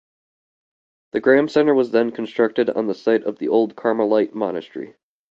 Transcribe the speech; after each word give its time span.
The 1.11 1.19
Graham 1.21 1.47
Center 1.47 1.75
was 1.75 1.91
then 1.91 2.09
constructed 2.11 2.71
on 2.71 2.87
the 2.87 2.95
site 2.95 3.21
of 3.23 3.37
the 3.37 3.49
old 3.49 3.75
Carmelite 3.75 4.33
Monastery. 4.33 4.95